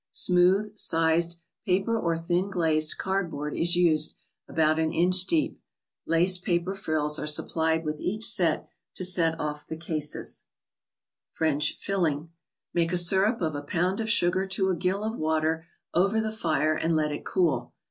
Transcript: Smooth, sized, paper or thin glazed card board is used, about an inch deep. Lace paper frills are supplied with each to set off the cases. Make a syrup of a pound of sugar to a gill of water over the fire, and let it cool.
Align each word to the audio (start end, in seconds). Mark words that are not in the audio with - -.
Smooth, 0.13 0.79
sized, 0.79 1.35
paper 1.63 1.95
or 1.95 2.17
thin 2.17 2.49
glazed 2.49 2.97
card 2.97 3.29
board 3.29 3.55
is 3.55 3.75
used, 3.75 4.15
about 4.49 4.79
an 4.79 4.91
inch 4.91 5.25
deep. 5.27 5.61
Lace 6.07 6.39
paper 6.39 6.73
frills 6.73 7.19
are 7.19 7.27
supplied 7.27 7.85
with 7.85 7.99
each 7.99 8.35
to 8.35 8.65
set 9.05 9.39
off 9.39 9.67
the 9.67 9.77
cases. 9.77 10.41
Make 11.39 11.61
a 12.91 12.97
syrup 12.97 13.41
of 13.41 13.53
a 13.53 13.61
pound 13.61 13.99
of 13.99 14.09
sugar 14.09 14.47
to 14.47 14.69
a 14.69 14.75
gill 14.75 15.03
of 15.03 15.19
water 15.19 15.67
over 15.93 16.19
the 16.19 16.31
fire, 16.31 16.73
and 16.73 16.95
let 16.95 17.11
it 17.11 17.23
cool. 17.23 17.75